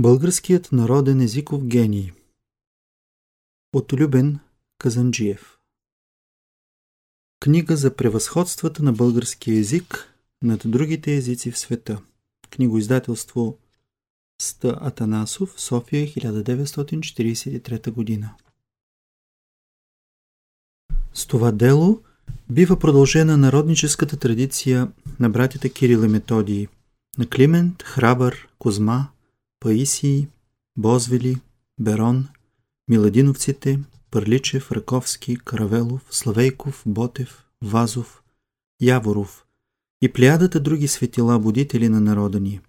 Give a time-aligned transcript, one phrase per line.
[0.00, 2.12] Българският народен езиков гений
[3.72, 4.38] От Любен
[4.78, 5.58] Казанджиев
[7.40, 12.02] Книга за превъзходствата на българския език над другите езици в света.
[12.50, 13.58] Книгоиздателство
[14.42, 18.34] Ста Атанасов, София, 1943 година.
[21.14, 22.02] С това дело
[22.50, 26.68] бива продължена народническата традиция на братята Кирил и Методии,
[27.18, 29.08] на Климент, Храбър, Козма,
[29.60, 30.28] Паисий,
[30.78, 31.36] Бозвели,
[31.80, 32.28] Берон,
[32.88, 33.80] Миладиновците,
[34.10, 38.22] Пърличев, Раковски, Каравелов, Славейков, Ботев, Вазов,
[38.82, 39.44] Яворов
[40.02, 42.60] и плеядата други светила будители на народа ни,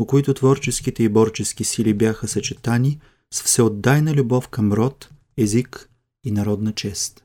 [0.00, 3.00] у които творческите и борчески сили бяха съчетани
[3.34, 5.90] с всеотдайна любов към род, език
[6.24, 7.24] и народна чест.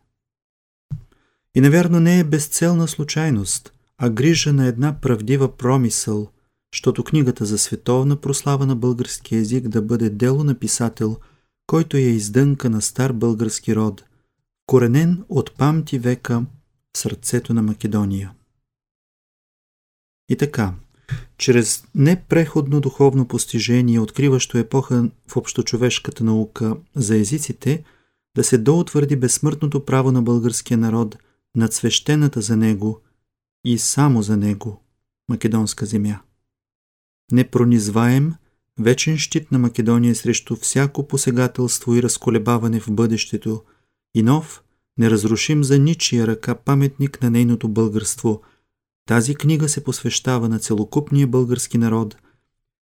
[1.56, 6.32] И навярно не е безцелна случайност, а грижа на една правдива промисъл–
[6.72, 11.18] щото книгата за световна прослава на български език да бъде дело на писател,
[11.68, 14.04] който е издънка на стар български род,
[14.66, 16.46] коренен от памти века
[16.94, 18.34] в сърцето на Македония.
[20.30, 20.74] И така,
[21.38, 27.84] чрез непреходно духовно постижение, откриващо епоха в общочовешката наука за езиците,
[28.36, 31.18] да се доутвърди безсмъртното право на българския народ
[31.56, 33.02] над свещената за него
[33.66, 34.82] и само за него
[35.30, 36.22] македонска земя
[37.32, 38.34] непронизваем,
[38.80, 43.64] вечен щит на Македония срещу всяко посегателство и разколебаване в бъдещето
[44.16, 44.64] и нов,
[44.98, 48.42] неразрушим за ничия ръка паметник на нейното българство.
[49.08, 52.18] Тази книга се посвещава на целокупния български народ.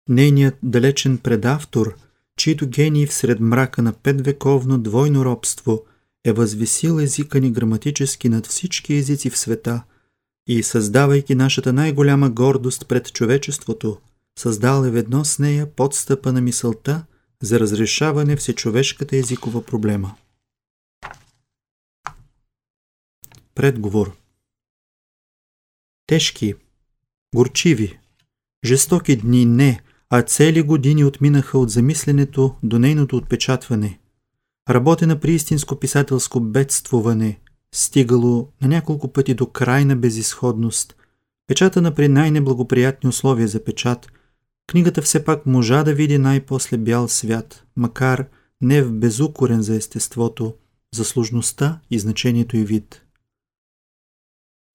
[0.10, 1.96] Нейният далечен предавтор,
[2.38, 5.86] чието гений всред мрака на петвековно двойно робство
[6.26, 9.84] е възвисил езика ни граматически над всички езици в света
[10.48, 13.98] и създавайки нашата най-голяма гордост пред човечеството–
[14.40, 17.06] създал е ведно с нея подстъпа на мисълта
[17.42, 20.16] за разрешаване всечовешката езикова проблема.
[23.56, 24.18] Предговор
[26.08, 26.54] Тежки,
[27.36, 28.00] горчиви,
[28.66, 34.00] жестоки дни не, а цели години отминаха от замисленето до нейното отпечатване.
[34.70, 37.40] Работена при истинско писателско бедствуване,
[37.76, 40.96] стигало на няколко пъти до крайна безисходност,
[41.48, 44.12] печатана при най-неблагоприятни условия за печат–
[44.68, 48.26] Книгата все пак можа да види най-после бял свят, макар
[48.62, 50.54] не в безукорен за естеството,
[50.96, 53.02] за сложността и значението и вид.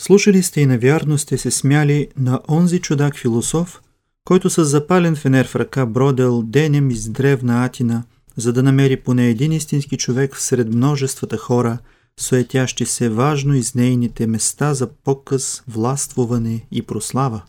[0.03, 3.83] Слушали сте и навярно сте се смяли на онзи чудак философ,
[4.25, 8.05] който с запален фенер в ръка бродел денем из древна Атина,
[8.37, 11.79] за да намери поне един истински човек всред множествата хора,
[12.21, 17.43] суетящи се важно из нейните места за показ, властвуване и прослава.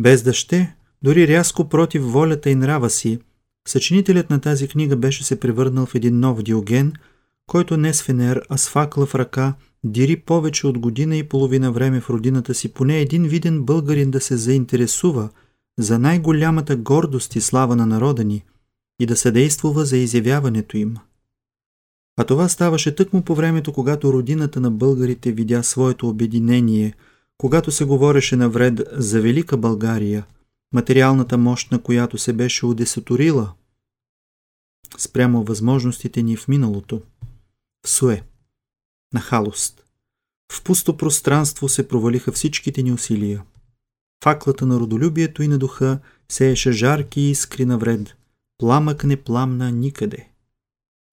[0.00, 3.18] Без да ще, дори рязко против волята и нрава си,
[3.68, 6.92] съчинителят на тази книга беше се превърнал в един нов Диоген,
[7.46, 9.54] който не с фенер, а с факла в ръка,
[9.84, 14.20] дири повече от година и половина време в родината си поне един виден българин да
[14.20, 15.28] се заинтересува
[15.78, 18.44] за най-голямата гордост и слава на народа ни
[19.00, 20.96] и да съдействува за изявяването им.
[22.20, 26.94] А това ставаше тъкмо по времето, когато родината на българите видя своето обединение,
[27.38, 30.26] когато се говореше навред за Велика България–
[30.72, 33.52] материалната мощ на която се беше удесатурила
[34.98, 37.02] спрямо възможностите ни в миналото.
[37.86, 38.22] В суе,
[39.12, 39.84] нахалост.
[40.52, 43.42] В пусто пространство се провалиха всичките ни усилия.
[44.24, 45.98] Факлата на родолюбието и на духа
[46.28, 48.16] сееше жарки искри навред.
[48.58, 50.28] Пламък не пламна никъде.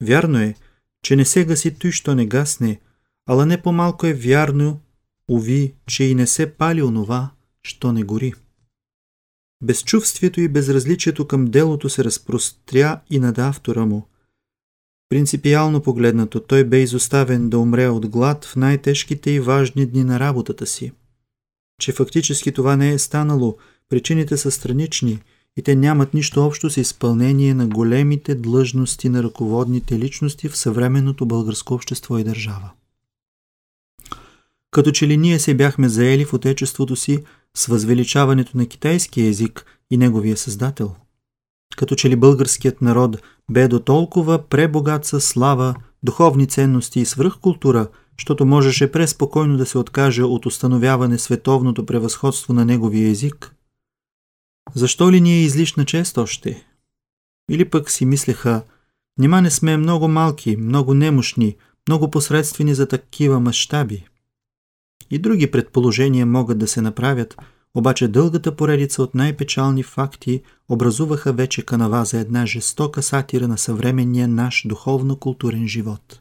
[0.03, 0.55] Вярно е,
[1.03, 2.79] че не се гаси той, що не гасне,
[3.25, 4.79] ала не по-малко е вярно,
[5.27, 7.29] уви, че и не се пали онова,
[7.63, 8.33] що не гори.
[9.65, 14.07] Безчувствието и безразличието към делото се разпростря и над автора му.
[15.09, 20.19] Принципиално погледнато, той бе изоставен да умре от глад в най-тежките и важни дни на
[20.19, 20.91] работата си.
[21.81, 23.57] Че фактически това не е станало,
[23.89, 25.19] причините са странични
[25.57, 31.25] и те нямат нищо общо с изпълнение на големите длъжности на ръководните личности в съвременното
[31.25, 32.71] българско общество и държава.
[34.71, 37.23] Като че ли ние се бяхме заели в отечеството си
[37.55, 40.95] с възвеличаването на китайския език и неговия създател.
[41.77, 43.21] Като че ли българският народ
[43.51, 47.87] бе до толкова пребогат със слава, духовни ценности и свръхкултура,
[48.19, 53.55] защото можеше преспокойно да се откаже от установяване световното превъзходство на неговия език?
[54.73, 56.67] Защо ли ни е излишна чест още?
[57.51, 58.63] Или пък си мислеха,
[59.17, 61.55] нима не сме много малки, много немощни,
[61.87, 64.05] много посредствени за такива мащаби.
[65.11, 67.37] И други предположения могат да се направят,
[67.75, 74.27] обаче дългата поредица от най-печални факти образуваха вече канава за една жестока сатира на съвременния
[74.27, 76.19] наш духовно-културен живот.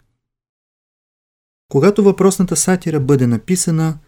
[1.68, 3.98] Когато въпросната сатира бъде написана,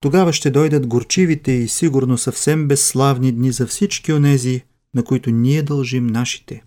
[0.00, 4.62] тогава ще дойдат горчивите и сигурно съвсем безславни дни за всички онези,
[4.94, 6.64] на които ние дължим нашите.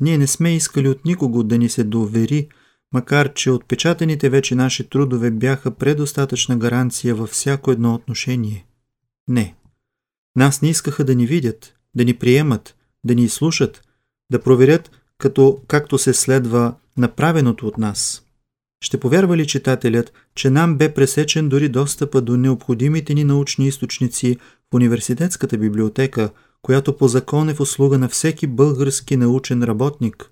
[0.00, 2.48] Ние не сме искали от никого да ни се довери,
[2.94, 8.66] макар че отпечатаните вече наши трудове бяха предостатъчна гаранция във всяко едно отношение.
[9.28, 9.54] Не.
[10.36, 13.82] Нас не искаха да ни видят, да ни приемат, да ни изслушат,
[14.32, 18.22] да проверят като както се следва направеното от нас.
[18.84, 24.36] Ще повярва ли читателят, че нам бе пресечен дори достъпа до необходимите ни научни източници
[24.72, 26.30] в университетската библиотека,
[26.62, 30.30] която по закон е в услуга на всеки български научен работник?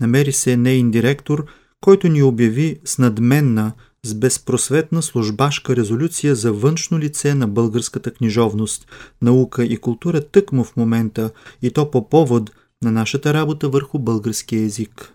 [0.00, 1.46] Намери се нейн директор,
[1.86, 3.72] който ни обяви с надменна,
[4.04, 8.86] с безпросветна службашка резолюция за външно лице на българската книжовност,
[9.22, 11.30] наука и култура тъкмо в момента
[11.62, 12.50] и то по повод
[12.82, 15.12] на нашата работа върху българския език.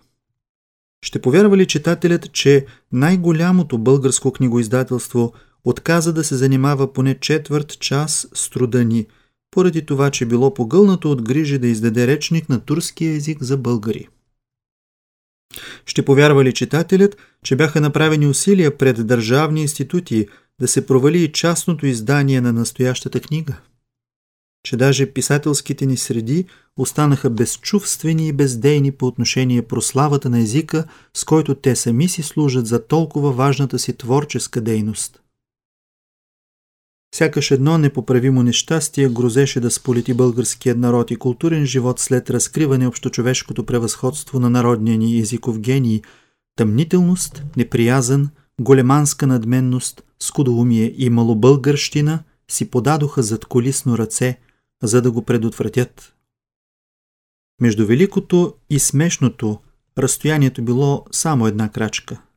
[1.05, 5.33] Ще повярва ли читателят, че най-голямото българско книгоиздателство
[5.63, 9.07] отказа да се занимава поне четвърт час с труда ни,
[9.51, 14.07] поради това, че било погълнато от грижи да издаде речник на турския език за българи?
[15.85, 20.27] Ще повярва ли читателят, че бяха направени усилия пред държавни институти
[20.61, 23.57] да се провали и частното издание на настоящата книга?
[24.63, 26.45] Че даже писателските ни среди
[26.77, 32.67] останаха безчувствени и бездейни по отношение прославата на езика, с който те сами си служат
[32.67, 35.20] за толкова важната си творческа дейност.
[37.15, 43.65] Сякаш едно непоправимо нещастие грозеше да сполети българският народ и културен живот след разкриване общочовешкото
[43.65, 46.01] превъзходство на народния ни езиков гений,
[46.55, 48.29] тъмнителност, неприязан,
[48.61, 54.39] големанска надменност, скудоумие и малобългърщина си подадоха зад колисно ръце,
[54.83, 56.13] за да го предотвратят.
[57.61, 59.59] Между великото и смешното
[59.97, 62.21] разстоянието било само една крачка–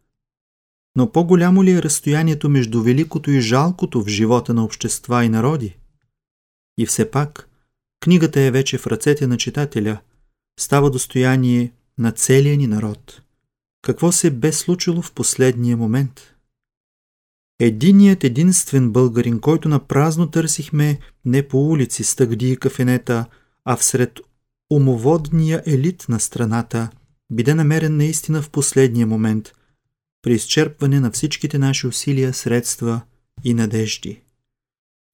[0.96, 5.76] но по-голямо ли е разстоянието между великото и жалкото в живота на общества и народи?
[6.78, 7.48] И все пак,
[8.00, 10.00] книгата е вече в ръцете на читателя,
[10.60, 13.22] става достояние на целия ни народ.
[13.82, 16.34] Какво се бе случило в последния момент?
[17.60, 23.26] Единият единствен българин, който на празно търсихме не по улици, стъгди и кафенета,
[23.64, 24.20] а всред
[24.70, 26.90] умоводния елит на страната,
[27.32, 29.52] биде намерен наистина в последния момент–
[30.24, 33.00] при изчерпване на всичките наши усилия, средства
[33.44, 34.20] и надежди.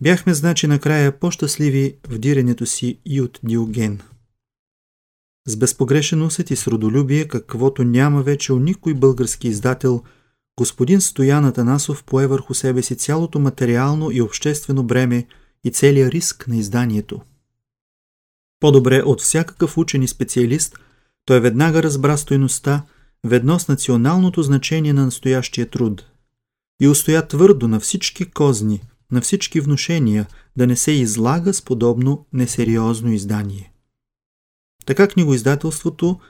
[0.02, 4.00] Бяхме, значи, накрая по-щастливи в диренето си и от Диоген.
[5.48, 10.02] С безпогрешен усет и с родолюбие, каквото няма вече у никой български издател,
[10.58, 15.26] господин Стоян Атанасов пое върху себе си цялото материално и обществено бреме
[15.64, 17.20] и целия риск на изданието.
[18.60, 20.78] По-добре от всякакъв учен и специалист,
[21.24, 22.84] той веднага разбра стойността
[23.24, 26.06] ведно с националното значение на настоящия труд
[26.80, 28.82] и устоя твърдо на всички козни,
[29.12, 30.26] на всички внушения,
[30.56, 33.72] да не се излага с подобно несериозно издание.
[34.86, 36.20] Така книгоиздателството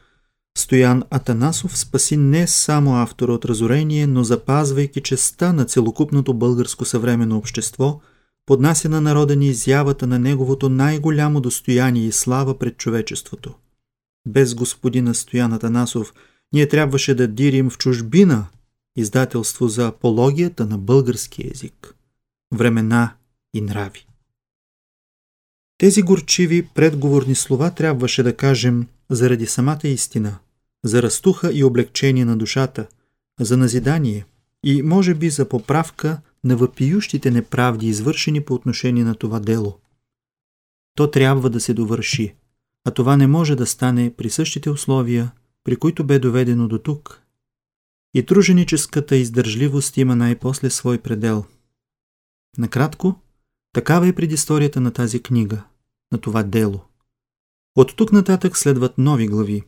[0.58, 7.36] Стоян Атанасов спаси не само автора от разорение, но запазвайки честа на целокупното българско съвременно
[7.36, 8.00] общество,
[8.46, 13.54] поднася на народа ни изявата на неговото най-голямо достояние и слава пред човечеството.
[14.28, 16.14] Без господина Стоян Атанасов–
[16.52, 18.46] ние трябваше да дирим в чужбина
[18.96, 21.94] издателство за апологията на български език,
[22.54, 23.14] времена
[23.54, 24.06] и нрави.
[25.78, 30.38] Тези горчиви предговорни слова трябваше да кажем заради самата истина,
[30.84, 32.86] за растуха и облегчение на душата,
[33.40, 34.24] за назидание
[34.64, 39.78] и може би за поправка на въпиющите неправди, извършени по отношение на това дело.
[40.94, 42.34] То трябва да се довърши,
[42.84, 45.32] а това не може да стане при същите условия,
[45.64, 47.22] при които бе доведено до тук.
[48.14, 51.44] И труженическата издържливост има най-после свой предел.
[52.58, 53.20] Накратко,
[53.72, 55.64] такава е предисторията на тази книга,
[56.12, 56.80] на това дело.
[57.76, 59.62] От тук нататък следват нови глави.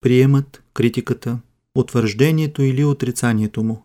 [0.00, 1.38] Приемат, критиката,
[1.74, 3.84] утвърждението или отрицанието му.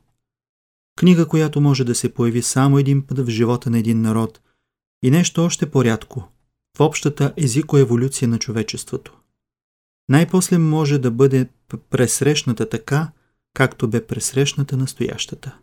[0.95, 4.41] Книга, която може да се появи само един път в живота на един народ
[5.03, 6.27] и нещо още по-рядко–
[6.77, 9.19] в общата езикоеволюция на човечеството
[10.10, 11.50] най-после може да бъде
[11.89, 13.12] пресрещната така,
[13.53, 15.57] както бе пресрещната настоящата.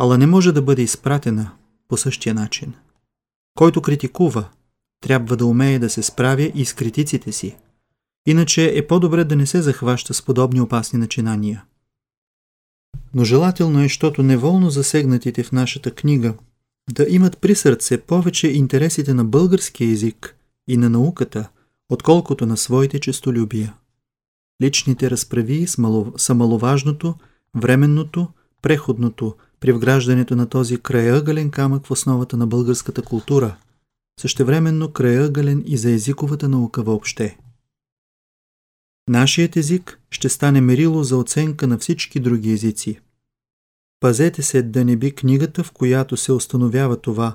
[0.00, 1.50] Ала не може да бъде изпратена
[1.88, 2.74] по същия начин.
[3.54, 4.48] Който критикува,
[5.00, 7.56] трябва да умее да се справя и с критиците си.
[8.26, 11.64] Иначе е по-добре да не се захваща с подобни опасни начинания.
[13.14, 16.34] Но желателно е, защото неволно засегнатите в нашата книга
[16.92, 20.36] да имат при сърце повече интересите на българския език
[20.68, 21.48] и на науката,
[21.88, 23.74] отколкото на своите честолюбия.
[24.62, 25.66] Личните разправи
[26.16, 27.14] са маловажното,
[27.56, 28.28] временното,
[28.62, 33.56] преходното при вграждането на този краягълен камък в основата на българската култура,
[34.20, 37.38] същевременно краягълен и за езиковата наука въобще.
[39.08, 43.00] Нашият език ще стане мерило за оценка на всички други езици.
[44.00, 47.34] Пазете се да не би книгата, в която се установява това,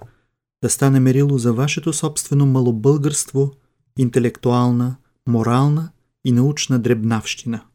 [0.64, 3.52] да стане мерило за вашето собствено малобългърство,
[3.98, 4.96] интелектуална,
[5.28, 5.92] морална
[6.26, 7.66] и научна дребнавщина.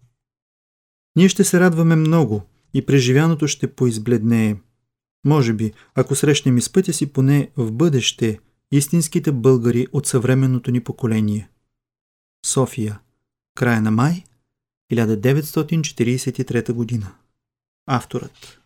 [1.17, 2.43] Ние ще се радваме много
[2.75, 4.57] и преживяното ще поизбледнее.
[5.27, 8.39] Може би, ако срещнем из пътя си поне в бъдеще
[8.73, 11.49] истинските българи от съвременното ни поколение.
[12.47, 13.01] София.
[13.55, 14.25] Края на май
[14.93, 17.15] 1943 година.
[17.87, 18.58] Авторът